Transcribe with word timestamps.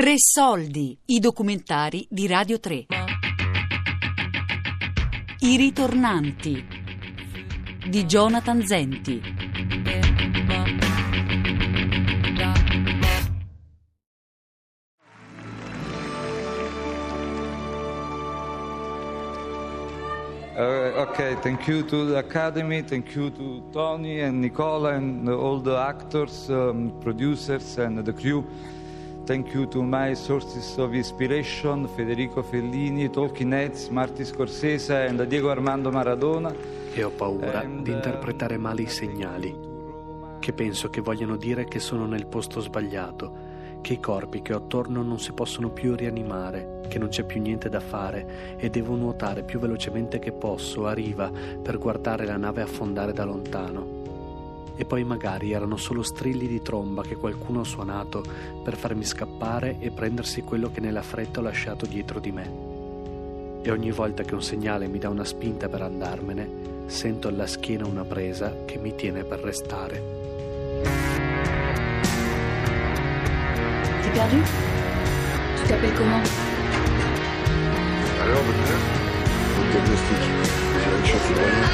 Tre 0.00 0.14
soldi, 0.16 0.98
i 1.08 1.18
documentari 1.18 2.06
di 2.08 2.26
Radio 2.26 2.58
3. 2.58 2.86
I 5.40 5.56
ritornanti 5.58 6.64
di 7.86 8.06
Jonathan 8.06 8.62
Zenti. 8.64 9.20
Uh, 20.56 21.02
okay, 21.02 21.36
thank 21.42 21.66
you 21.66 21.84
to 21.84 22.06
the 22.06 22.16
Academy, 22.16 22.82
thank 22.82 23.14
you 23.14 23.30
to 23.30 23.68
Tony 23.70 24.22
and 24.22 24.40
Nicola 24.40 24.94
and 24.94 25.28
all 25.28 25.60
the 25.60 25.76
actors, 25.76 26.48
um, 26.48 26.90
producers 27.00 27.76
and 27.76 28.02
the 28.02 28.14
crew. 28.14 28.46
Thank 29.30 29.52
you 29.52 29.68
to 29.68 29.80
my 29.80 30.12
sources 30.16 30.76
of 30.76 30.92
inspiration, 30.92 31.86
Federico 31.86 32.42
Fellini, 32.42 33.08
Talking 33.08 33.52
Heads, 33.52 33.86
Marty 33.86 34.24
Scorsese 34.24 35.06
and 35.06 35.22
Diego 35.22 35.50
Armando 35.50 35.92
Maradona. 35.92 36.52
E 36.92 37.04
ho 37.04 37.10
paura 37.10 37.60
And, 37.60 37.82
di 37.84 37.90
uh, 37.90 37.94
interpretare 37.94 38.56
male 38.56 38.82
i 38.82 38.88
segnali, 38.88 39.56
che 40.40 40.52
penso 40.52 40.90
che 40.90 41.00
vogliano 41.00 41.36
dire 41.36 41.66
che 41.66 41.78
sono 41.78 42.06
nel 42.06 42.26
posto 42.26 42.58
sbagliato, 42.58 43.78
che 43.80 43.92
i 43.92 44.00
corpi 44.00 44.42
che 44.42 44.52
ho 44.52 44.56
attorno 44.56 45.00
non 45.02 45.20
si 45.20 45.30
possono 45.30 45.70
più 45.70 45.94
rianimare, 45.94 46.80
che 46.88 46.98
non 46.98 47.06
c'è 47.06 47.22
più 47.22 47.40
niente 47.40 47.68
da 47.68 47.78
fare 47.78 48.56
e 48.56 48.68
devo 48.68 48.96
nuotare 48.96 49.44
più 49.44 49.60
velocemente 49.60 50.18
che 50.18 50.32
posso 50.32 50.88
a 50.88 50.92
riva 50.92 51.30
per 51.62 51.78
guardare 51.78 52.26
la 52.26 52.36
nave 52.36 52.62
affondare 52.62 53.12
da 53.12 53.22
lontano. 53.22 53.99
E 54.80 54.86
poi 54.86 55.04
magari 55.04 55.52
erano 55.52 55.76
solo 55.76 56.02
strilli 56.02 56.46
di 56.46 56.62
tromba 56.62 57.02
che 57.02 57.16
qualcuno 57.16 57.60
ha 57.60 57.64
suonato 57.64 58.24
per 58.64 58.76
farmi 58.76 59.04
scappare 59.04 59.76
e 59.78 59.90
prendersi 59.90 60.40
quello 60.40 60.70
che 60.70 60.80
nella 60.80 61.02
fretta 61.02 61.40
ho 61.40 61.42
lasciato 61.42 61.84
dietro 61.84 62.18
di 62.18 62.32
me. 62.32 62.50
E 63.60 63.70
ogni 63.70 63.90
volta 63.90 64.22
che 64.22 64.32
un 64.32 64.42
segnale 64.42 64.88
mi 64.88 64.98
dà 64.98 65.10
una 65.10 65.26
spinta 65.26 65.68
per 65.68 65.82
andarmene, 65.82 66.48
sento 66.86 67.28
alla 67.28 67.46
schiena 67.46 67.86
una 67.86 68.04
presa 68.04 68.64
che 68.64 68.78
mi 68.78 68.94
tiene 68.94 69.22
per 69.22 69.40
restare. 69.40 70.02
T'es 74.00 74.10
perdu 74.14 74.38
Tu 75.56 75.68
t'appelles 75.68 75.94
comment 75.94 76.22
Alors, 78.22 78.42
docteur 78.46 78.78
Le 79.58 79.72
diagnostic. 79.72 80.20
J'ai 80.72 80.90
une 80.96 81.04
chance 81.04 81.28
de 81.28 81.70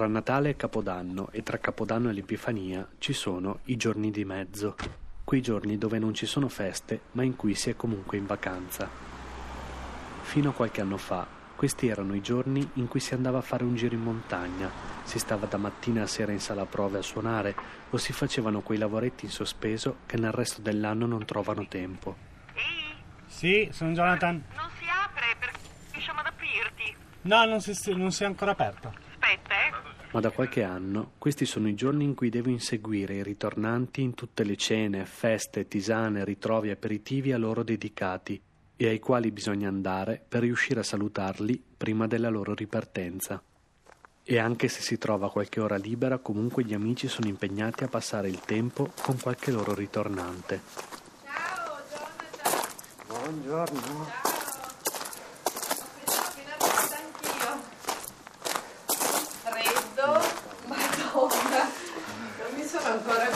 Tra 0.00 0.08
Natale 0.08 0.48
e 0.48 0.56
Capodanno 0.56 1.28
e 1.30 1.42
tra 1.42 1.58
Capodanno 1.58 2.08
e 2.08 2.14
l'Epifania 2.14 2.88
ci 2.96 3.12
sono 3.12 3.58
i 3.64 3.76
giorni 3.76 4.10
di 4.10 4.24
mezzo, 4.24 4.74
quei 5.24 5.42
giorni 5.42 5.76
dove 5.76 5.98
non 5.98 6.14
ci 6.14 6.24
sono 6.24 6.48
feste 6.48 7.02
ma 7.12 7.22
in 7.22 7.36
cui 7.36 7.54
si 7.54 7.68
è 7.68 7.76
comunque 7.76 8.16
in 8.16 8.24
vacanza. 8.24 8.88
Fino 10.22 10.48
a 10.48 10.52
qualche 10.54 10.80
anno 10.80 10.96
fa 10.96 11.26
questi 11.54 11.88
erano 11.88 12.14
i 12.14 12.22
giorni 12.22 12.66
in 12.76 12.88
cui 12.88 12.98
si 12.98 13.12
andava 13.12 13.36
a 13.36 13.42
fare 13.42 13.62
un 13.62 13.74
giro 13.74 13.94
in 13.94 14.00
montagna, 14.00 14.70
si 15.02 15.18
stava 15.18 15.44
da 15.44 15.58
mattina 15.58 16.04
a 16.04 16.06
sera 16.06 16.32
in 16.32 16.40
sala 16.40 16.64
prove 16.64 16.96
a 16.96 17.02
suonare 17.02 17.54
o 17.90 17.98
si 17.98 18.14
facevano 18.14 18.62
quei 18.62 18.78
lavoretti 18.78 19.26
in 19.26 19.30
sospeso 19.30 19.98
che 20.06 20.16
nel 20.16 20.32
resto 20.32 20.62
dell'anno 20.62 21.04
non 21.04 21.26
trovano 21.26 21.66
tempo. 21.68 22.16
Ehi, 22.54 22.94
Sì, 23.26 23.68
sono 23.70 23.92
Jonathan. 23.92 24.42
non 24.56 24.70
si 24.78 24.86
apre 24.88 25.36
perché 25.38 25.58
riusciamo 25.92 26.20
ad 26.20 26.26
aprirti. 26.26 26.96
No, 27.24 27.44
non 27.44 27.60
si, 27.60 27.74
non 27.94 28.10
si 28.12 28.22
è 28.22 28.26
ancora 28.26 28.52
aperto. 28.52 29.08
Ma 30.12 30.20
da 30.20 30.30
qualche 30.30 30.64
anno 30.64 31.12
questi 31.18 31.46
sono 31.46 31.68
i 31.68 31.74
giorni 31.74 32.04
in 32.04 32.14
cui 32.14 32.30
devo 32.30 32.48
inseguire 32.48 33.14
i 33.14 33.22
ritornanti 33.22 34.02
in 34.02 34.14
tutte 34.14 34.42
le 34.42 34.56
cene, 34.56 35.04
feste, 35.06 35.68
tisane, 35.68 36.24
ritrovi 36.24 36.70
aperitivi 36.70 37.32
a 37.32 37.38
loro 37.38 37.62
dedicati 37.62 38.40
e 38.76 38.88
ai 38.88 38.98
quali 38.98 39.30
bisogna 39.30 39.68
andare 39.68 40.20
per 40.26 40.40
riuscire 40.40 40.80
a 40.80 40.82
salutarli 40.82 41.62
prima 41.76 42.06
della 42.06 42.28
loro 42.28 42.54
ripartenza. 42.54 43.40
E 44.22 44.38
anche 44.38 44.68
se 44.68 44.80
si 44.80 44.98
trova 44.98 45.30
qualche 45.30 45.60
ora 45.60 45.76
libera, 45.76 46.18
comunque 46.18 46.64
gli 46.64 46.74
amici 46.74 47.06
sono 47.08 47.28
impegnati 47.28 47.84
a 47.84 47.88
passare 47.88 48.28
il 48.28 48.40
tempo 48.40 48.92
con 49.02 49.18
qualche 49.20 49.50
loro 49.50 49.74
ritornante. 49.74 50.60
Buongiorno. 53.06 54.28
Freddo, 59.42 60.20
madonna, 60.66 61.68
non 62.38 62.54
mi 62.54 62.64
sono 62.64 62.86
ancora 62.86 63.28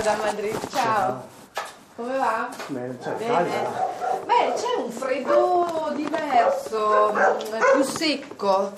da 0.00 0.16
Madrid. 0.16 0.58
Ciao, 0.70 1.26
come 1.96 2.16
va? 2.16 2.48
Bene. 2.68 2.96
Beh, 4.24 4.52
c'è 4.56 4.74
un 4.78 4.90
freddo 4.90 5.92
diverso, 5.94 7.12
mm, 7.14 7.72
più 7.72 7.82
secco, 7.82 8.72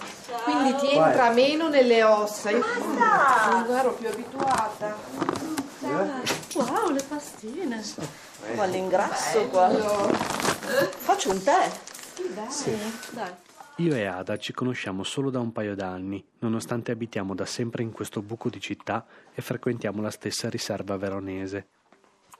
quindi 0.45 0.75
ti 0.77 0.91
entra 0.91 1.31
meno 1.31 1.69
nelle 1.69 2.03
ossa. 2.03 2.51
Io 2.51 2.65
non 2.89 3.67
ero 3.71 3.93
più 3.93 4.09
abituata. 4.09 4.95
Wow, 6.55 6.91
le 6.91 7.03
pastine. 7.03 7.83
Qua 8.55 8.65
l'ingrasso 8.65 9.47
qua. 9.49 9.71
Faccio 10.97 11.31
un 11.31 11.43
tè. 11.43 11.71
Dai. 12.35 12.47
Dai. 13.11 13.35
Io 13.79 13.93
e 13.93 14.05
Ada 14.05 14.37
ci 14.37 14.53
conosciamo 14.53 15.03
solo 15.03 15.31
da 15.31 15.41
un 15.41 15.51
paio 15.51 15.75
d'anni, 15.75 16.25
nonostante 16.39 16.93
abitiamo 16.93 17.35
da 17.35 17.45
sempre 17.45 17.83
in 17.83 17.91
questo 17.91 18.23
buco 18.23 18.49
di 18.49 18.61
città 18.61 19.05
e 19.35 19.43
frequentiamo 19.43 20.01
la 20.01 20.13
stessa 20.13 20.49
riserva 20.49 20.97
veronese. 20.97 21.67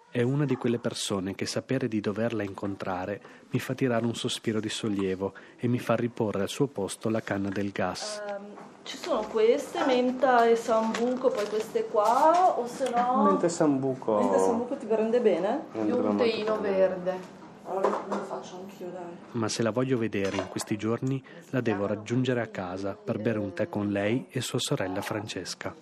È 0.09 0.23
una 0.23 0.45
di 0.45 0.55
quelle 0.55 0.79
persone 0.79 1.35
che 1.35 1.45
sapere 1.45 1.89
di 1.89 1.99
doverla 1.99 2.45
incontrare 2.45 3.21
mi 3.51 3.59
fa 3.59 3.75
tirare 3.75 4.07
un 4.07 4.15
sospiro 4.15 4.61
di 4.61 4.69
sollievo 4.69 5.35
e 5.57 5.67
mi 5.67 5.81
fa 5.81 5.97
riporre 5.97 6.43
al 6.43 6.49
suo 6.49 6.69
posto 6.69 7.09
la 7.09 7.21
canna 7.21 7.49
del 7.49 7.73
gas. 7.73 8.23
Ehm, 8.29 8.55
ci 8.85 8.97
sono 8.97 9.27
queste, 9.27 9.85
menta 9.85 10.47
e 10.47 10.55
sambuco, 10.55 11.31
poi 11.31 11.49
queste 11.49 11.87
qua, 11.87 12.57
o 12.57 12.65
se 12.69 12.89
no... 12.91 13.25
Mente 13.25 13.49
sambuco. 13.49 14.21
Menta 14.21 14.37
e 14.37 14.39
sambuco 14.39 14.77
ti 14.77 14.87
rende 14.89 15.21
bene? 15.21 15.65
Io 15.85 15.97
un 15.97 16.17
teino 16.17 16.61
verde. 16.61 17.43
Allora 17.67 18.05
lo 18.09 18.17
faccio 18.25 18.57
anch'io, 18.57 18.91
dai. 18.91 19.17
Ma 19.33 19.49
se 19.49 19.63
la 19.63 19.71
voglio 19.71 19.97
vedere 19.97 20.37
in 20.37 20.49
questi 20.49 20.77
giorni, 20.77 21.25
la 21.51 21.61
devo 21.61 21.87
raggiungere 21.87 22.41
a 22.41 22.49
casa 22.49 22.95
per 22.95 23.19
bere 23.19 23.39
un 23.39 23.53
tè 23.55 23.69
con 23.69 23.91
lei 23.91 24.27
e 24.31 24.41
sua 24.41 24.59
sorella 24.59 25.01
Francesca. 25.01 25.75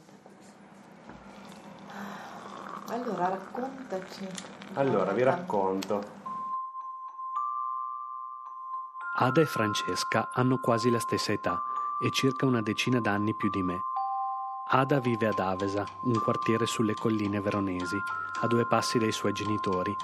Allora 2.88 3.28
raccontaci. 3.28 4.28
Allora, 4.74 5.12
vi 5.12 5.22
racconto. 5.22 6.20
Ada 9.14 9.40
e 9.40 9.46
Francesca 9.46 10.30
hanno 10.32 10.58
quasi 10.58 10.90
la 10.90 10.98
stessa 10.98 11.32
età 11.32 11.62
e 12.02 12.10
circa 12.10 12.46
una 12.46 12.62
decina 12.62 13.00
d'anni 13.00 13.34
più 13.34 13.50
di 13.50 13.62
me. 13.62 13.82
Ada 14.68 15.00
vive 15.00 15.28
ad 15.28 15.38
Avesa, 15.38 15.84
un 16.02 16.18
quartiere 16.20 16.66
sulle 16.66 16.94
colline 16.94 17.40
veronesi, 17.40 18.02
a 18.40 18.46
due 18.46 18.66
passi 18.66 18.98
dai 18.98 19.12
suoi 19.12 19.32
genitori, 19.32 19.94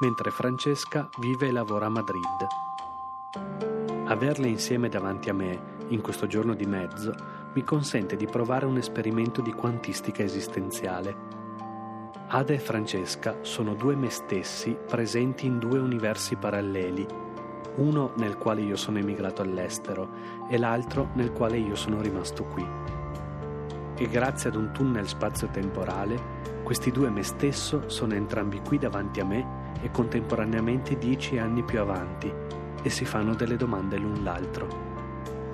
mentre 0.00 0.30
Francesca 0.30 1.08
vive 1.18 1.48
e 1.48 1.52
lavora 1.52 1.86
a 1.86 1.90
Madrid. 1.90 2.46
Averle 4.06 4.48
insieme 4.48 4.88
davanti 4.88 5.28
a 5.28 5.34
me, 5.34 5.78
in 5.88 6.00
questo 6.00 6.26
giorno 6.26 6.54
di 6.54 6.64
mezzo, 6.64 7.14
mi 7.52 7.62
consente 7.64 8.16
di 8.16 8.26
provare 8.26 8.64
un 8.64 8.78
esperimento 8.78 9.42
di 9.42 9.52
quantistica 9.52 10.22
esistenziale. 10.22 11.38
Ada 12.28 12.52
e 12.52 12.58
Francesca 12.58 13.38
sono 13.42 13.74
due 13.74 13.94
me 13.94 14.08
stessi 14.08 14.76
presenti 14.86 15.46
in 15.46 15.58
due 15.58 15.78
universi 15.78 16.36
paralleli, 16.36 17.06
uno 17.76 18.12
nel 18.16 18.36
quale 18.38 18.62
io 18.62 18.76
sono 18.76 18.98
emigrato 18.98 19.42
all'estero 19.42 20.08
e 20.48 20.56
l'altro 20.56 21.10
nel 21.14 21.32
quale 21.32 21.58
io 21.58 21.74
sono 21.74 22.00
rimasto 22.00 22.44
qui. 22.44 22.66
E 23.96 24.08
grazie 24.08 24.48
ad 24.48 24.56
un 24.56 24.72
tunnel 24.72 25.06
spazio-temporale, 25.06 26.38
questi 26.62 26.90
due 26.90 27.10
me 27.10 27.22
stesso 27.22 27.88
sono 27.88 28.14
entrambi 28.14 28.60
qui 28.60 28.78
davanti 28.78 29.20
a 29.20 29.24
me 29.24 29.59
e 29.82 29.90
contemporaneamente 29.90 30.98
dieci 30.98 31.38
anni 31.38 31.62
più 31.62 31.80
avanti 31.80 32.32
e 32.82 32.90
si 32.90 33.04
fanno 33.04 33.34
delle 33.34 33.56
domande 33.56 33.96
l'un 33.96 34.22
l'altro. 34.22 34.88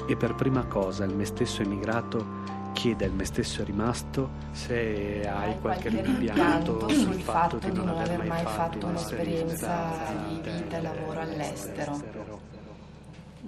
E 0.06 0.16
per 0.16 0.34
prima 0.34 0.64
cosa 0.66 1.04
il 1.04 1.14
me 1.14 1.24
stesso 1.24 1.62
emigrato 1.62 2.54
chiede 2.72 3.06
al 3.06 3.12
me 3.12 3.24
stesso 3.24 3.64
rimasto 3.64 4.30
se 4.52 5.26
hai 5.26 5.58
qualche 5.60 5.88
rimpianto 5.88 6.88
sul 6.90 7.14
fatto 7.14 7.56
di 7.56 7.72
non 7.72 7.88
aver 7.88 8.24
mai 8.24 8.44
fatto 8.44 8.86
un'esperienza 8.86 9.92
di 10.28 10.34
vita 10.34 10.76
e 10.76 10.82
lavoro 10.82 11.20
all'estero. 11.20 12.00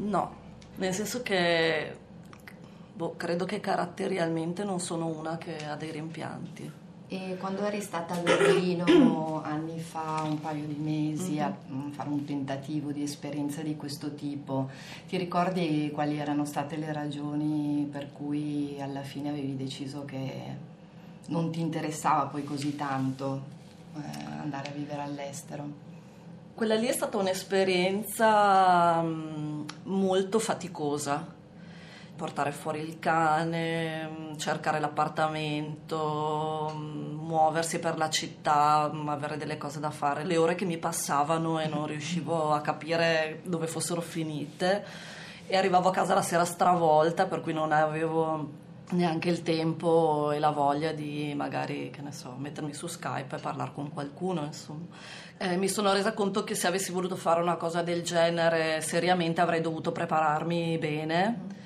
No, 0.01 0.35
nel 0.77 0.95
senso 0.95 1.23
che 1.23 1.97
boh, 2.95 3.15
credo 3.17 3.45
che 3.45 3.61
caratterialmente 3.61 4.65
non 4.65 4.81
sono 4.81 5.07
una 5.07 5.37
che 5.37 5.57
ha 5.65 5.77
dei 5.77 5.93
rimpianti. 5.93 6.73
E 7.09 7.37
quando 7.39 7.65
eri 7.65 7.81
stata 7.81 8.15
a 8.15 8.19
Berlino 8.19 8.85
fa, 9.89 10.23
un 10.25 10.39
paio 10.41 10.67
di 10.67 10.75
mesi, 10.75 11.33
mm-hmm. 11.33 11.43
a 11.43 11.57
mm, 11.71 11.91
fare 11.91 12.09
un 12.11 12.25
tentativo 12.25 12.93
di 12.93 13.03
esperienza 13.03 13.63
di 13.63 13.75
questo 13.77 14.15
tipo, 14.15 14.69
ti 15.09 15.17
ricordi 15.17 15.91
quali 15.93 16.19
erano 16.19 16.45
state 16.45 16.77
le 16.77 16.93
ragioni 16.93 17.89
per 17.91 18.13
cui 18.13 18.77
alla 18.81 19.03
fine 19.03 19.31
avevi 19.31 19.57
deciso 19.57 20.05
che 20.05 20.67
non 21.29 21.51
ti 21.51 21.61
interessava 21.61 22.27
poi 22.27 22.45
così 22.45 22.77
tanto 22.77 23.43
eh, 23.97 24.01
andare 24.41 24.69
a 24.69 24.73
vivere 24.73 25.03
all'estero? 25.03 25.87
Quella 26.55 26.75
lì 26.75 26.87
è 26.87 26.93
stata 26.93 27.17
un'esperienza 27.17 29.01
mm, 29.03 29.65
molto 29.85 30.39
faticosa 30.39 31.37
portare 32.19 32.51
fuori 32.51 32.81
il 32.81 32.99
cane, 32.99 34.35
cercare 34.39 34.81
l'appartamento, 34.81 36.73
muoversi 37.29 37.79
per 37.79 37.99
la 37.99 38.09
città, 38.09 38.91
avere 39.07 39.37
delle 39.37 39.59
cose 39.59 39.79
da 39.79 39.91
fare. 39.91 40.25
Le 40.25 40.39
ore 40.39 40.55
che 40.55 40.65
mi 40.65 40.79
passavano 40.79 41.61
e 41.61 41.69
non 41.69 41.87
riuscivo 41.87 42.53
a 42.53 42.61
capire 42.61 43.41
dove 43.45 43.67
fossero 43.67 44.01
finite 44.01 44.85
e 45.47 45.57
arrivavo 45.57 45.91
a 45.91 45.93
casa 45.93 46.15
la 46.15 46.23
sera 46.23 46.45
stravolta 46.45 47.27
per 47.27 47.43
cui 47.43 47.53
non 47.53 47.71
avevo 47.71 48.67
neanche 48.91 49.29
il 49.29 49.43
tempo 49.43 50.33
e 50.33 50.39
la 50.39 50.51
voglia 50.51 50.93
di 50.93 51.35
magari, 51.37 51.91
che 51.91 52.01
ne 52.01 52.13
so, 52.13 52.35
mettermi 52.39 52.73
su 52.73 52.87
Skype 52.87 53.37
e 53.37 53.39
parlare 53.39 53.73
con 53.75 53.93
qualcuno, 53.93 54.45
insomma. 54.45 54.87
Eh, 55.37 55.57
mi 55.57 55.69
sono 55.69 55.93
resa 55.93 56.15
conto 56.15 56.43
che 56.43 56.55
se 56.55 56.67
avessi 56.67 56.91
voluto 56.91 57.15
fare 57.15 57.43
una 57.43 57.57
cosa 57.57 57.83
del 57.83 58.03
genere 58.03 58.81
seriamente 58.81 59.43
avrei 59.43 59.61
dovuto 59.61 59.93
prepararmi 59.93 60.79
bene 60.79 61.57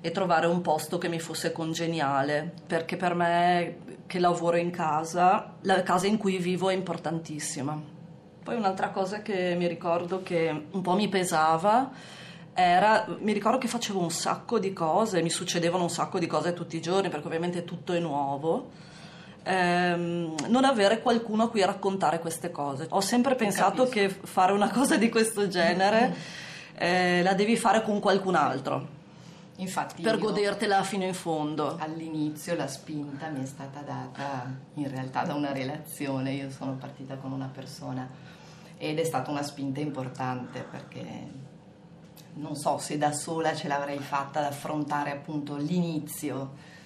e 0.00 0.10
trovare 0.10 0.46
un 0.46 0.62
posto 0.62 0.96
che 0.96 1.08
mi 1.08 1.20
fosse 1.20 1.52
congeniale, 1.52 2.50
perché 2.66 2.96
per 2.96 3.14
me 3.14 3.89
che 4.10 4.18
lavoro 4.18 4.56
in 4.56 4.70
casa, 4.70 5.54
la 5.60 5.84
casa 5.84 6.08
in 6.08 6.16
cui 6.16 6.38
vivo 6.38 6.68
è 6.68 6.74
importantissima. 6.74 7.80
Poi 8.42 8.56
un'altra 8.56 8.88
cosa 8.90 9.22
che 9.22 9.54
mi 9.56 9.68
ricordo 9.68 10.24
che 10.24 10.66
un 10.68 10.82
po' 10.82 10.94
mi 10.96 11.06
pesava 11.08 11.92
era, 12.52 13.06
mi 13.20 13.32
ricordo 13.32 13.58
che 13.58 13.68
facevo 13.68 14.00
un 14.00 14.10
sacco 14.10 14.58
di 14.58 14.72
cose, 14.72 15.22
mi 15.22 15.30
succedevano 15.30 15.84
un 15.84 15.90
sacco 15.90 16.18
di 16.18 16.26
cose 16.26 16.54
tutti 16.54 16.76
i 16.76 16.80
giorni, 16.80 17.08
perché 17.08 17.28
ovviamente 17.28 17.62
tutto 17.62 17.92
è 17.92 18.00
nuovo. 18.00 18.70
Ehm, 19.44 20.34
non 20.48 20.64
avere 20.64 21.00
qualcuno 21.02 21.44
a 21.44 21.48
cui 21.48 21.64
raccontare 21.64 22.18
queste 22.18 22.50
cose. 22.50 22.88
Ho 22.90 23.00
sempre 23.00 23.36
pensato 23.36 23.88
che 23.88 24.08
fare 24.08 24.50
una 24.50 24.72
cosa 24.72 24.96
di 24.96 25.08
questo 25.08 25.46
genere 25.46 26.16
eh, 26.74 27.22
la 27.22 27.34
devi 27.34 27.56
fare 27.56 27.84
con 27.84 28.00
qualcun 28.00 28.34
altro 28.34 28.98
Infatti 29.60 30.02
per 30.02 30.18
godertela 30.18 30.82
fino 30.82 31.04
in 31.04 31.12
fondo. 31.12 31.76
All'inizio 31.78 32.54
la 32.54 32.66
spinta 32.66 33.28
mi 33.28 33.42
è 33.42 33.46
stata 33.46 33.80
data 33.80 34.50
in 34.74 34.88
realtà 34.88 35.24
da 35.24 35.34
una 35.34 35.52
relazione, 35.52 36.32
io 36.32 36.50
sono 36.50 36.76
partita 36.76 37.16
con 37.16 37.32
una 37.32 37.50
persona 37.52 38.08
ed 38.78 38.98
è 38.98 39.04
stata 39.04 39.30
una 39.30 39.42
spinta 39.42 39.80
importante 39.80 40.62
perché 40.62 41.48
non 42.34 42.56
so 42.56 42.78
se 42.78 42.96
da 42.96 43.12
sola 43.12 43.54
ce 43.54 43.68
l'avrei 43.68 43.98
fatta 43.98 44.38
ad 44.38 44.46
affrontare 44.46 45.10
appunto 45.10 45.56
l'inizio. 45.56 46.78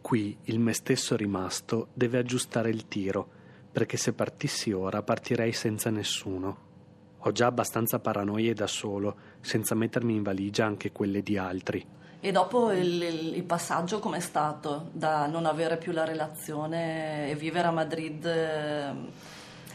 Qui 0.00 0.38
il 0.44 0.60
me 0.60 0.72
stesso 0.74 1.16
rimasto 1.16 1.88
deve 1.92 2.18
aggiustare 2.18 2.70
il 2.70 2.86
tiro 2.86 3.40
perché 3.72 3.96
se 3.96 4.12
partissi 4.12 4.70
ora 4.70 5.02
partirei 5.02 5.52
senza 5.52 5.90
nessuno. 5.90 6.70
Ho 7.18 7.32
già 7.32 7.46
abbastanza 7.46 7.98
paranoie 7.98 8.52
da 8.52 8.66
solo, 8.66 9.16
senza 9.40 9.74
mettermi 9.74 10.14
in 10.14 10.22
valigia 10.22 10.66
anche 10.66 10.92
quelle 10.92 11.22
di 11.22 11.36
altri. 11.36 11.84
E 12.24 12.30
dopo 12.30 12.70
il, 12.70 13.02
il 13.34 13.42
passaggio 13.42 13.98
com'è 13.98 14.20
stato 14.20 14.90
da 14.92 15.26
non 15.26 15.44
avere 15.44 15.76
più 15.76 15.90
la 15.90 16.04
relazione 16.04 17.28
e 17.28 17.34
vivere 17.34 17.66
a 17.66 17.72
Madrid 17.72 18.24
eh, 18.24 18.92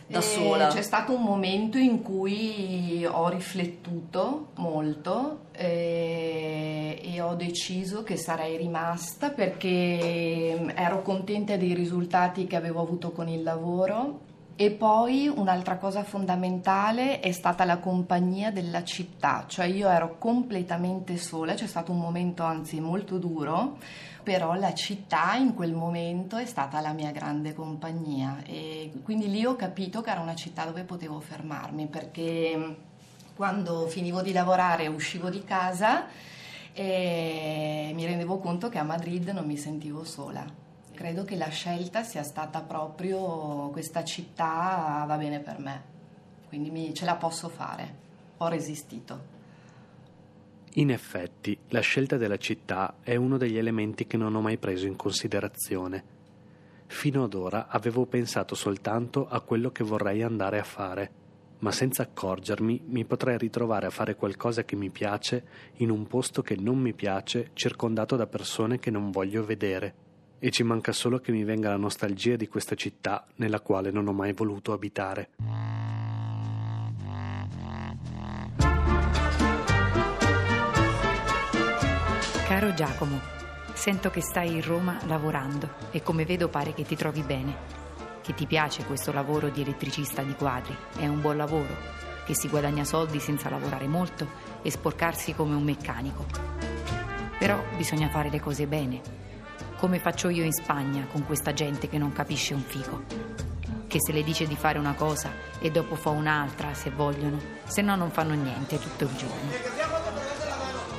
da 0.07 0.19
e 0.19 0.21
sola? 0.21 0.67
C'è 0.67 0.81
stato 0.81 1.13
un 1.13 1.23
momento 1.23 1.77
in 1.77 2.01
cui 2.01 3.05
ho 3.05 3.27
riflettuto 3.27 4.51
molto 4.55 5.47
e, 5.51 7.01
e 7.03 7.19
ho 7.19 7.35
deciso 7.35 8.03
che 8.03 8.15
sarei 8.15 8.55
rimasta 8.55 9.29
perché 9.31 10.73
ero 10.73 11.01
contenta 11.01 11.57
dei 11.57 11.73
risultati 11.73 12.47
che 12.47 12.55
avevo 12.55 12.79
avuto 12.79 13.11
con 13.11 13.27
il 13.27 13.43
lavoro 13.43 14.21
e 14.59 14.71
poi 14.71 15.27
un'altra 15.27 15.77
cosa 15.77 16.03
fondamentale 16.03 17.19
è 17.19 17.31
stata 17.31 17.63
la 17.63 17.77
compagnia 17.77 18.49
della 18.49 18.83
città, 18.83 19.45
cioè 19.47 19.67
io 19.67 19.87
ero 19.87 20.17
completamente 20.17 21.15
sola, 21.17 21.53
c'è 21.53 21.67
stato 21.67 21.91
un 21.91 21.99
momento 21.99 22.41
anzi 22.41 22.79
molto 22.79 23.19
duro, 23.19 23.77
però 24.23 24.55
la 24.55 24.73
città 24.73 25.35
in 25.35 25.53
quel 25.53 25.73
momento 25.73 26.37
è 26.37 26.45
stata 26.47 26.81
la 26.81 26.91
mia 26.91 27.11
grande 27.11 27.53
compagnia 27.53 28.41
e 28.47 28.91
quindi 29.03 29.29
lì 29.29 29.45
ho 29.45 29.55
capito 29.55 30.01
che 30.01 30.09
era 30.09 30.21
una 30.21 30.35
città 30.35 30.65
dove 30.65 30.81
potevo 30.81 31.19
fermarmi 31.19 31.85
perché 31.85 32.77
quando 33.35 33.85
finivo 33.85 34.23
di 34.23 34.31
lavorare 34.31 34.85
e 34.85 34.87
uscivo 34.87 35.29
di 35.29 35.43
casa 35.43 36.07
eh, 36.73 37.91
mi 37.93 38.05
rendevo 38.07 38.39
conto 38.39 38.69
che 38.69 38.79
a 38.79 38.83
Madrid 38.83 39.29
non 39.29 39.45
mi 39.45 39.55
sentivo 39.55 40.03
sola 40.03 40.66
credo 40.97 41.23
che 41.23 41.35
la 41.35 41.49
scelta 41.49 42.01
sia 42.01 42.23
stata 42.23 42.61
proprio 42.61 43.69
questa 43.69 44.03
città 44.03 45.05
va 45.07 45.15
bene 45.15 45.39
per 45.39 45.59
me, 45.59 45.83
quindi 46.49 46.71
mi, 46.71 46.91
ce 46.95 47.05
la 47.05 47.15
posso 47.15 47.49
fare, 47.49 47.95
ho 48.37 48.47
resistito. 48.47 49.35
In 50.73 50.89
effetti, 50.89 51.55
la 51.69 51.81
scelta 51.81 52.17
della 52.17 52.37
città 52.37 52.95
è 53.01 53.15
uno 53.15 53.37
degli 53.37 53.57
elementi 53.57 54.07
che 54.07 54.17
non 54.17 54.33
ho 54.33 54.41
mai 54.41 54.57
preso 54.57 54.87
in 54.87 54.95
considerazione. 54.95 56.15
Fino 56.87 57.23
ad 57.23 57.35
ora 57.35 57.67
avevo 57.67 58.07
pensato 58.07 58.55
soltanto 58.55 59.27
a 59.27 59.41
quello 59.41 59.71
che 59.71 59.83
vorrei 59.83 60.23
andare 60.23 60.59
a 60.59 60.63
fare, 60.63 61.11
ma 61.59 61.71
senza 61.71 62.03
accorgermi 62.03 62.85
mi 62.87 63.05
potrei 63.05 63.37
ritrovare 63.37 63.85
a 63.85 63.91
fare 63.91 64.15
qualcosa 64.15 64.63
che 64.63 64.75
mi 64.75 64.89
piace 64.89 65.43
in 65.77 65.91
un 65.91 66.07
posto 66.07 66.41
che 66.41 66.55
non 66.55 66.79
mi 66.79 66.93
piace, 66.93 67.51
circondato 67.53 68.15
da 68.15 68.25
persone 68.25 68.79
che 68.79 68.89
non 68.89 69.11
voglio 69.11 69.45
vedere 69.45 70.05
e 70.39 70.51
ci 70.51 70.63
manca 70.63 70.91
solo 70.91 71.19
che 71.19 71.31
mi 71.31 71.43
venga 71.43 71.69
la 71.69 71.77
nostalgia 71.77 72.35
di 72.35 72.47
questa 72.47 72.75
città 72.75 73.25
nella 73.35 73.59
quale 73.59 73.91
non 73.91 74.07
ho 74.07 74.13
mai 74.13 74.33
voluto 74.33 74.71
abitare. 74.73 75.29
Caro 82.47 82.73
Giacomo, 82.73 83.19
sento 83.73 84.09
che 84.09 84.21
stai 84.21 84.53
in 84.53 84.63
Roma 84.63 84.99
lavorando 85.05 85.69
e 85.91 86.01
come 86.01 86.25
vedo 86.25 86.47
pare 86.49 86.73
che 86.73 86.83
ti 86.83 86.95
trovi 86.95 87.21
bene, 87.21 87.55
che 88.21 88.33
ti 88.33 88.45
piace 88.45 88.85
questo 88.85 89.11
lavoro 89.11 89.49
di 89.49 89.61
elettricista 89.61 90.21
di 90.23 90.33
quadri, 90.33 90.75
è 90.97 91.07
un 91.07 91.19
buon 91.19 91.37
lavoro, 91.37 91.75
che 92.25 92.35
si 92.35 92.47
guadagna 92.47 92.83
soldi 92.83 93.19
senza 93.19 93.49
lavorare 93.49 93.87
molto 93.87 94.27
e 94.61 94.71
sporcarsi 94.71 95.33
come 95.33 95.55
un 95.55 95.63
meccanico. 95.63 96.25
Però 97.37 97.61
bisogna 97.75 98.09
fare 98.09 98.29
le 98.29 98.39
cose 98.39 98.65
bene 98.65 99.26
come 99.77 99.99
faccio 99.99 100.29
io 100.29 100.43
in 100.43 100.51
Spagna 100.53 101.05
con 101.11 101.25
questa 101.25 101.53
gente 101.53 101.87
che 101.87 101.97
non 101.97 102.11
capisce 102.11 102.53
un 102.53 102.61
fico. 102.63 103.03
Che 103.87 103.97
se 104.01 104.11
le 104.11 104.23
dice 104.23 104.45
di 104.47 104.55
fare 104.55 104.79
una 104.79 104.93
cosa 104.93 105.31
e 105.59 105.71
dopo 105.71 105.95
fa 105.95 106.09
un'altra 106.09 106.73
se 106.73 106.89
vogliono, 106.89 107.39
se 107.65 107.81
no 107.81 107.95
non 107.95 108.11
fanno 108.11 108.33
niente 108.33 108.79
tutto 108.79 109.03
il 109.05 109.15
giorno. 109.15 109.51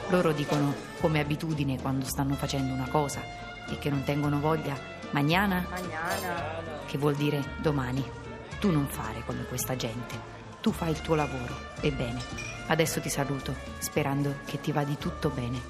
Loro 0.08 0.32
dicono 0.32 0.74
come 1.00 1.20
abitudine 1.20 1.80
quando 1.80 2.06
stanno 2.06 2.34
facendo 2.34 2.72
una 2.72 2.88
cosa 2.88 3.20
e 3.68 3.78
che 3.78 3.90
non 3.90 4.04
tengono 4.04 4.40
voglia 4.40 4.74
mañana, 5.10 5.66
Mañana. 5.68 6.84
che 6.86 6.96
vuol 6.98 7.14
dire 7.14 7.44
domani. 7.60 8.02
Tu 8.58 8.70
non 8.70 8.86
fare 8.86 9.22
come 9.26 9.44
questa 9.44 9.76
gente. 9.76 10.36
Tu 10.60 10.72
fai 10.72 10.90
il 10.90 11.00
tuo 11.02 11.14
lavoro. 11.14 11.54
Ebbene, 11.80 12.20
adesso 12.68 13.00
ti 13.00 13.08
saluto, 13.08 13.54
sperando 13.78 14.36
che 14.46 14.60
ti 14.60 14.72
va 14.72 14.82
di 14.84 14.96
tutto 14.96 15.28
bene. 15.28 15.60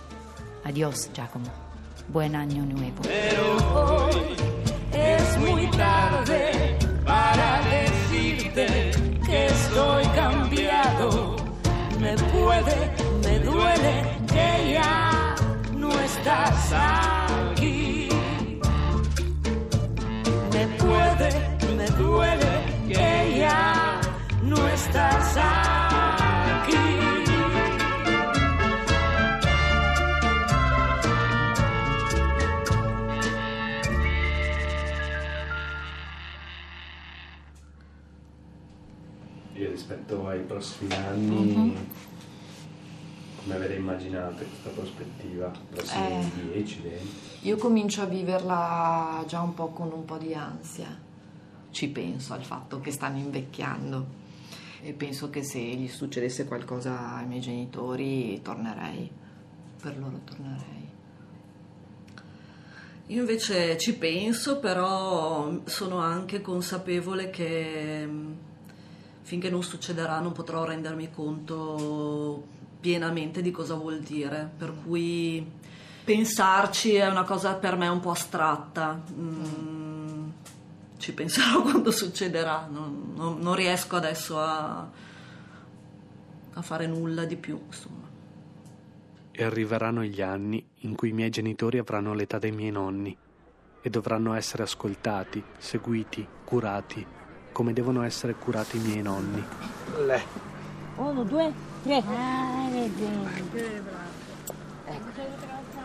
Adios, 0.62 1.10
Giacomo. 1.12 1.67
Buen 2.06 2.34
año 2.36 2.64
nuevo. 2.64 3.02
Pero 3.02 3.56
hoy 3.74 4.36
es 4.92 5.38
muy 5.38 5.66
tarde 5.72 6.78
para 7.04 7.60
decirte 7.70 8.92
que 9.26 9.46
estoy 9.46 10.04
cambiado. 10.14 11.36
Me 12.00 12.14
puede, 12.16 12.92
me 13.24 13.38
duele 13.40 14.18
que 14.32 14.72
ya 14.74 15.34
no 15.76 15.90
estás 16.00 16.72
rispetto 39.88 40.26
ai 40.28 40.40
prossimi 40.40 40.92
anni, 40.94 41.52
Mhm. 41.54 41.74
come 43.42 43.54
avete 43.54 43.74
immaginato 43.74 44.44
questa 44.44 44.68
prospettiva? 44.68 45.50
Prossimi 45.70 46.06
Eh. 46.06 46.52
10, 46.52 46.80
20? 46.82 47.08
Io 47.48 47.56
comincio 47.56 48.02
a 48.02 48.04
viverla 48.04 49.24
già 49.26 49.40
un 49.40 49.54
po' 49.54 49.68
con 49.68 49.90
un 49.90 50.04
po' 50.04 50.18
di 50.18 50.34
ansia 50.34 51.06
ci 51.70 51.88
penso 51.88 52.32
al 52.34 52.44
fatto 52.44 52.80
che 52.80 52.90
stanno 52.90 53.18
invecchiando 53.18 54.06
e 54.82 54.92
penso 54.92 55.30
che 55.30 55.42
se 55.42 55.58
gli 55.58 55.88
succedesse 55.88 56.44
qualcosa 56.46 57.14
ai 57.16 57.26
miei 57.26 57.40
genitori 57.40 58.40
tornerei, 58.42 59.10
per 59.80 59.98
loro 59.98 60.20
tornerei. 60.24 60.86
Io 63.08 63.20
invece 63.20 63.78
ci 63.78 63.94
penso, 63.96 64.58
però 64.58 65.60
sono 65.64 65.98
anche 65.98 66.40
consapevole 66.42 67.30
che 67.30 68.08
finché 69.28 69.50
non 69.50 69.62
succederà 69.62 70.20
non 70.20 70.32
potrò 70.32 70.64
rendermi 70.64 71.10
conto 71.10 72.42
pienamente 72.80 73.42
di 73.42 73.50
cosa 73.50 73.74
vuol 73.74 73.98
dire, 74.00 74.50
per 74.56 74.72
cui 74.82 75.46
pensarci 76.02 76.94
è 76.94 77.06
una 77.06 77.24
cosa 77.24 77.56
per 77.56 77.76
me 77.76 77.88
un 77.88 78.00
po' 78.00 78.12
astratta. 78.12 78.98
Mm, 79.12 80.28
ci 80.96 81.12
penserò 81.12 81.60
quando 81.60 81.90
succederà, 81.90 82.66
non, 82.70 83.12
non- 83.14 83.38
non 83.38 83.54
riesco 83.54 83.96
adesso 83.96 84.40
a, 84.40 84.88
a 86.54 86.62
fare 86.62 86.86
nulla 86.86 87.26
di 87.26 87.36
più. 87.36 87.60
Insomma. 87.66 88.08
E 89.30 89.44
arriveranno 89.44 90.04
gli 90.04 90.22
anni 90.22 90.66
in 90.76 90.94
cui 90.94 91.10
i 91.10 91.12
miei 91.12 91.28
genitori 91.28 91.76
avranno 91.76 92.14
l'età 92.14 92.38
dei 92.38 92.52
miei 92.52 92.70
nonni 92.70 93.14
e 93.82 93.90
dovranno 93.90 94.32
essere 94.32 94.62
ascoltati, 94.62 95.44
seguiti, 95.58 96.26
curati, 96.44 97.16
come 97.58 97.72
devono 97.72 98.04
essere 98.04 98.36
curati 98.36 98.76
i 98.76 98.80
miei 98.80 99.02
nonni. 99.02 99.44
Uno, 100.94 101.24
due, 101.24 101.52
tre. 101.82 102.04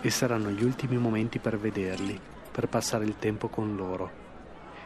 E 0.01 0.10
saranno 0.12 0.51
gli 0.51 0.63
ultimi 0.63 0.98
momenti 0.98 1.39
per 1.39 1.58
vederli, 1.58 2.20
per 2.51 2.68
passare 2.68 3.06
il 3.06 3.18
tempo 3.18 3.48
con 3.48 3.75
loro. 3.75 4.12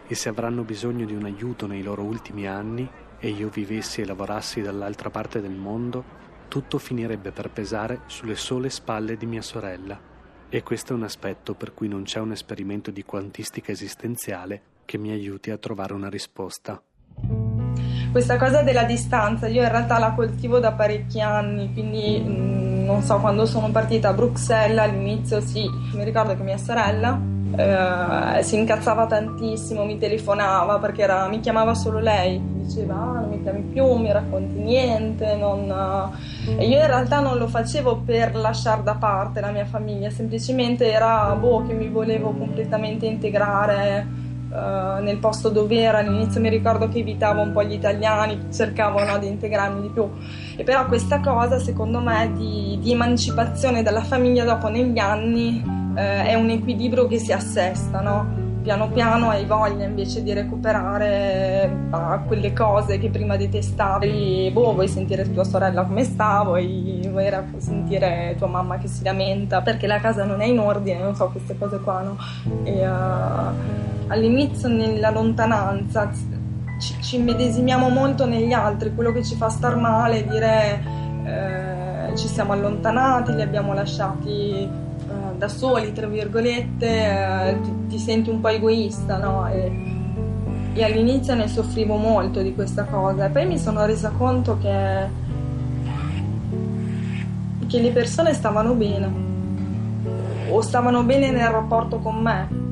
E 0.07 0.15
se 0.15 0.29
avranno 0.29 0.63
bisogno 0.63 1.05
di 1.05 1.13
un 1.13 1.25
aiuto 1.25 1.67
nei 1.67 1.83
loro 1.83 2.03
ultimi 2.03 2.47
anni 2.47 2.89
e 3.19 3.27
io 3.31 3.49
vivessi 3.49 3.99
e 3.99 4.05
lavorassi 4.05 4.61
dall'altra 4.61 5.09
parte 5.09 5.41
del 5.41 5.55
mondo, 5.55 6.05
tutto 6.47 6.77
finirebbe 6.77 7.31
per 7.31 7.49
pesare 7.49 8.03
sulle 8.05 8.37
sole 8.37 8.69
spalle 8.69 9.17
di 9.17 9.25
mia 9.25 9.41
sorella. 9.41 9.99
E 10.47 10.63
questo 10.63 10.93
è 10.93 10.95
un 10.95 11.03
aspetto 11.03 11.53
per 11.53 11.73
cui 11.73 11.89
non 11.89 12.03
c'è 12.03 12.21
un 12.21 12.31
esperimento 12.31 12.91
di 12.91 13.03
quantistica 13.03 13.73
esistenziale 13.73 14.75
che 14.87 14.97
mi 14.97 15.11
aiuti 15.11 15.51
a 15.51 15.57
trovare 15.57 15.93
una 15.93 16.09
risposta. 16.09 16.81
Questa 18.09 18.37
cosa 18.37 18.61
della 18.63 18.85
distanza 18.85 19.47
io 19.47 19.61
in 19.61 19.69
realtà 19.69 19.99
la 19.99 20.13
coltivo 20.13 20.59
da 20.59 20.71
parecchi 20.71 21.19
anni, 21.19 21.71
quindi 21.73 22.19
mh, 22.19 22.85
non 22.85 23.01
so, 23.03 23.19
quando 23.19 23.45
sono 23.45 23.69
partita 23.69 24.09
a 24.09 24.13
Bruxelles 24.13 24.79
all'inizio 24.79 25.41
sì, 25.41 25.69
mi 25.93 26.03
ricordo 26.05 26.35
che 26.35 26.41
mia 26.41 26.57
sorella 26.57 27.19
eh, 27.55 28.43
si 28.43 28.55
incazzava 28.55 29.05
tantissimo, 29.07 29.83
mi 29.83 29.97
telefonava 29.97 30.79
perché 30.79 31.01
era- 31.03 31.27
mi 31.27 31.41
chiamava 31.41 31.73
solo 31.73 31.99
lei, 31.99 32.41
diceva 32.53 32.95
ah, 32.95 33.19
non 33.19 33.29
mi 33.29 33.41
chiami 33.41 33.61
più, 33.61 33.93
mi 33.95 34.11
racconti 34.11 34.57
niente, 34.57 35.35
non... 35.35 35.69
eh". 36.47 36.63
e 36.63 36.67
io 36.67 36.79
in 36.79 36.87
realtà 36.87 37.19
non 37.19 37.37
lo 37.37 37.47
facevo 37.47 38.03
per 38.05 38.35
lasciare 38.35 38.83
da 38.83 38.95
parte 38.95 39.41
la 39.41 39.51
mia 39.51 39.65
famiglia, 39.65 40.09
semplicemente 40.09 40.91
era 40.91 41.35
boh, 41.35 41.65
che 41.67 41.73
mi 41.73 41.89
volevo 41.89 42.31
completamente 42.31 43.05
integrare 43.05 44.25
eh, 44.51 45.01
nel 45.01 45.17
posto 45.17 45.49
dove 45.49 45.79
era. 45.79 45.99
All'inizio 45.99 46.39
mi 46.39 46.49
ricordo 46.49 46.87
che 46.87 46.99
evitavo 46.99 47.41
un 47.41 47.51
po' 47.51 47.63
gli 47.63 47.73
italiani, 47.73 48.47
cercavo 48.51 49.03
no, 49.03 49.17
di 49.17 49.27
integrarmi 49.27 49.81
di 49.81 49.89
più. 49.89 50.09
E 50.55 50.63
però 50.63 50.85
questa 50.85 51.19
cosa, 51.19 51.59
secondo 51.59 51.99
me, 51.99 52.31
di, 52.35 52.77
di 52.81 52.91
emancipazione 52.91 53.83
dalla 53.83 54.01
famiglia 54.01 54.43
dopo 54.43 54.69
negli 54.69 54.99
anni 54.99 55.63
eh, 55.95 56.25
è 56.25 56.33
un 56.35 56.49
equilibrio 56.49 57.07
che 57.07 57.19
si 57.19 57.33
assesta, 57.33 58.01
no? 58.01 58.45
Piano 58.61 58.89
piano 58.89 59.29
hai 59.29 59.45
voglia 59.45 59.85
invece 59.85 60.21
di 60.23 60.33
recuperare 60.33 61.71
bah, 61.87 62.21
quelle 62.27 62.51
cose 62.51 62.97
che 62.97 63.09
prima 63.09 63.37
detestavi. 63.37 64.49
Boh, 64.51 64.73
vuoi 64.73 64.89
sentire 64.89 65.31
tua 65.31 65.45
sorella 65.45 65.83
come 65.83 66.03
sta, 66.03 66.43
vuoi, 66.43 67.07
vuoi 67.09 67.29
sentire 67.59 68.35
tua 68.37 68.47
mamma 68.47 68.77
che 68.77 68.87
si 68.87 69.03
lamenta 69.03 69.61
perché 69.61 69.87
la 69.87 70.01
casa 70.01 70.25
non 70.25 70.41
è 70.41 70.45
in 70.45 70.59
ordine, 70.59 70.99
non 70.99 71.15
so, 71.15 71.29
queste 71.29 71.57
cose 71.57 71.79
qua, 71.79 72.01
no? 72.01 72.17
E, 72.63 72.79
eh, 72.79 73.96
all'inizio 74.07 74.69
nella 74.69 75.09
lontananza 75.09 76.11
ci, 76.79 76.95
ci 77.01 77.17
medesimiamo 77.19 77.89
molto 77.89 78.25
negli 78.25 78.53
altri, 78.53 78.93
quello 78.93 79.11
che 79.11 79.23
ci 79.23 79.35
fa 79.35 79.49
star 79.49 79.77
male 79.77 80.19
è 80.19 80.25
dire 80.25 80.83
eh, 81.25 82.15
ci 82.15 82.27
siamo 82.27 82.53
allontanati, 82.53 83.33
li 83.33 83.41
abbiamo 83.41 83.73
lasciati 83.73 84.61
eh, 84.61 84.69
da 85.37 85.47
soli, 85.47 85.93
tra 85.93 86.07
virgolette, 86.07 86.87
eh, 86.87 87.61
ti, 87.61 87.71
ti 87.89 87.99
senti 87.99 88.29
un 88.29 88.39
po' 88.39 88.49
egoista, 88.49 89.17
no? 89.17 89.47
E, 89.47 89.95
e 90.73 90.83
all'inizio 90.83 91.33
ne 91.33 91.47
soffrivo 91.47 91.95
molto 91.95 92.41
di 92.41 92.53
questa 92.53 92.83
cosa 92.83 93.25
e 93.25 93.29
poi 93.29 93.47
mi 93.47 93.57
sono 93.57 93.83
resa 93.85 94.11
conto 94.11 94.59
che, 94.59 95.07
che 97.65 97.81
le 97.81 97.91
persone 97.91 98.33
stavano 98.35 98.73
bene 98.75 99.25
o 100.51 100.61
stavano 100.61 101.03
bene 101.03 101.31
nel 101.31 101.49
rapporto 101.49 101.97
con 101.97 102.21
me. 102.21 102.65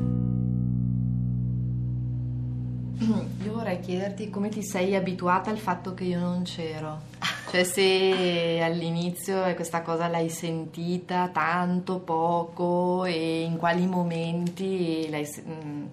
Chiederti 3.86 4.30
come 4.30 4.48
ti 4.48 4.64
sei 4.64 4.96
abituata 4.96 5.50
al 5.50 5.58
fatto 5.58 5.94
che 5.94 6.02
io 6.02 6.18
non 6.18 6.42
c'ero. 6.42 7.02
Cioè 7.48 7.62
se 7.62 8.60
all'inizio 8.60 9.54
questa 9.54 9.82
cosa 9.82 10.08
l'hai 10.08 10.28
sentita 10.28 11.30
tanto, 11.32 12.00
poco 12.00 13.04
e 13.04 13.42
in 13.42 13.56
quali 13.56 13.86
momenti 13.86 15.08
se- 15.24 15.44
mm, 15.46 15.86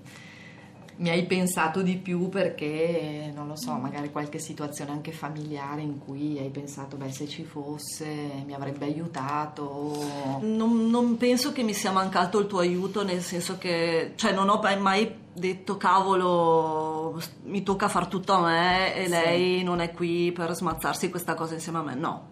mi 0.96 1.10
hai 1.10 1.26
pensato 1.26 1.84
di 1.84 1.98
più 1.98 2.30
perché, 2.30 3.32
non 3.34 3.48
lo 3.48 3.56
so, 3.56 3.74
magari 3.74 4.12
qualche 4.12 4.40
situazione 4.40 4.92
anche 4.92 5.12
familiare 5.12 5.82
in 5.82 6.00
cui 6.00 6.40
hai 6.40 6.50
pensato, 6.50 6.98
beh, 6.98 7.12
se 7.12 7.28
ci 7.28 7.44
fosse 7.44 8.06
mi 8.46 8.54
avrebbe 8.54 8.86
aiutato. 8.86 9.96
Non, 10.42 10.90
non 10.90 11.18
penso 11.18 11.52
che 11.52 11.62
mi 11.62 11.74
sia 11.74 11.92
mancato 11.92 12.40
il 12.40 12.48
tuo 12.48 12.60
aiuto, 12.60 13.04
nel 13.04 13.22
senso 13.22 13.58
che, 13.58 14.14
cioè, 14.16 14.34
non 14.34 14.50
ho 14.50 14.60
mai 14.80 15.22
detto 15.34 15.78
cavolo, 15.78 17.22
mi 17.44 17.64
tocca 17.64 17.88
far 17.90 18.08
tutto 18.08 18.34
a 18.34 18.42
me 18.42 18.96
e 18.96 19.04
Sì. 19.06 19.10
lei 19.10 19.64
non 19.64 19.80
è 19.80 19.92
qui 19.92 20.32
per 20.32 20.54
smazzarsi 20.54 21.10
questa 21.10 21.34
cosa 21.34 21.54
insieme 21.56 21.80
a 21.80 21.84
me. 21.84 21.96
No. 21.96 22.32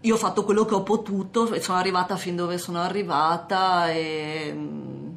Io 0.00 0.14
ho 0.14 0.18
fatto 0.18 0.44
quello 0.44 0.64
che 0.64 0.74
ho 0.74 0.82
potuto 0.82 1.52
e 1.52 1.60
sono 1.60 1.78
arrivata 1.78 2.16
fin 2.16 2.36
dove 2.36 2.58
sono 2.58 2.80
arrivata 2.80 3.90
e 3.90 4.52
mm, 4.54 5.08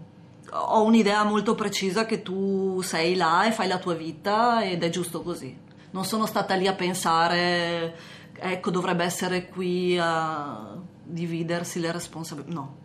ho 0.51 0.81
un'idea 0.83 1.23
molto 1.23 1.53
precisa 1.53 2.05
che 2.05 2.21
tu 2.23 2.81
sei 2.81 3.15
là 3.15 3.45
e 3.45 3.51
fai 3.51 3.67
la 3.67 3.77
tua 3.77 3.93
vita 3.93 4.63
ed 4.63 4.83
è 4.83 4.89
giusto 4.89 5.21
così. 5.21 5.55
Non 5.91 6.05
sono 6.05 6.25
stata 6.25 6.55
lì 6.55 6.65
a 6.67 6.73
pensare, 6.73 7.95
ecco, 8.33 8.71
dovrebbe 8.71 9.03
essere 9.03 9.47
qui 9.47 9.97
a 9.99 10.75
dividersi 11.03 11.79
le 11.79 11.91
responsabilità. 11.91 12.53
No. 12.53 12.75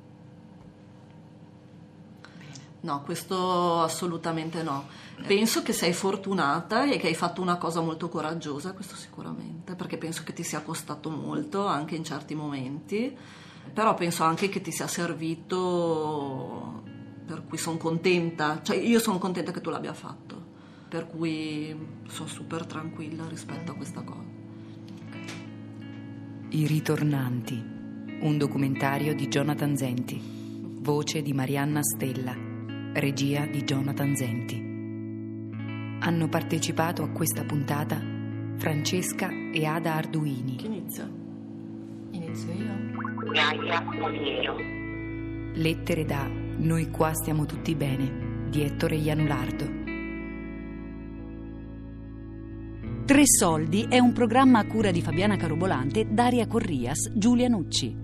No, 2.85 3.01
questo 3.01 3.81
assolutamente 3.81 4.63
no. 4.63 4.85
Penso 5.27 5.63
che 5.63 5.73
sei 5.73 5.95
fortunata 5.95 6.85
e 6.85 6.99
che 6.99 7.07
hai 7.07 7.15
fatto 7.15 7.41
una 7.41 7.57
cosa 7.57 7.81
molto 7.81 8.11
coraggiosa, 8.11 8.75
questo 8.75 8.95
sicuramente, 8.95 9.75
perché 9.75 9.97
penso 9.97 10.23
che 10.23 10.35
ti 10.35 10.43
sia 10.43 10.61
costato 10.61 11.09
molto 11.09 11.67
anche 11.67 11.97
in 11.97 12.05
certi 12.05 12.35
momenti, 12.35 13.17
però 13.73 13.95
penso 13.95 14.23
anche 14.25 14.51
che 14.51 14.61
ti 14.61 14.71
sia 14.71 14.87
servito, 14.87 16.83
per 17.25 17.45
cui 17.49 17.57
sono 17.57 17.79
contenta, 17.79 18.61
cioè 18.63 18.77
io 18.77 18.99
sono 18.99 19.17
contenta 19.17 19.51
che 19.51 19.63
tu 19.63 19.71
l'abbia 19.71 19.95
fatto, 19.95 20.39
per 20.87 21.07
cui 21.07 21.75
sono 22.07 22.29
super 22.29 22.67
tranquilla 22.67 23.27
rispetto 23.27 23.73
a 23.73 23.77
questa 23.77 24.03
cosa. 24.03 24.43
I 26.51 26.67
ritornanti, 26.67 27.55
un 28.21 28.37
documentario 28.37 29.15
di 29.15 29.27
Jonathan 29.27 29.75
Zenti, 29.75 30.21
voce 30.81 31.23
di 31.23 31.33
Marianna 31.33 31.81
Stella, 31.83 32.44
regia 32.95 33.47
di 33.47 33.63
Jonathan 33.65 34.15
Zenti. 34.15 34.73
Hanno 36.01 36.29
partecipato 36.29 37.03
a 37.03 37.11
questa 37.11 37.45
puntata 37.45 38.01
Francesca 38.57 39.31
e 39.53 39.65
Ada 39.67 39.95
Arduini. 39.95 40.57
Chi 40.57 40.67
inizia? 40.67 41.11
Inizio 42.11 42.53
io. 42.53 43.33
Gaia 43.33 43.83
Moliero. 43.83 44.57
Lettere 45.55 46.05
da 46.05 46.29
Noi 46.29 46.91
qua 46.91 47.13
stiamo 47.15 47.47
tutti 47.47 47.75
bene 47.75 48.49
di 48.49 48.63
Ettore 48.63 48.97
Ianulardo. 48.97 49.83
Tre 53.05 53.23
soldi 53.25 53.87
è 53.89 53.99
un 53.99 54.13
programma 54.13 54.61
a 54.61 54.67
cura 54.67 54.91
di 54.91 55.03
Fabiana 55.03 55.37
Carobolante, 55.37 56.07
Daria 56.09 56.47
Corrias, 56.47 57.13
Giulia 57.13 57.49
Nucci. 57.49 58.04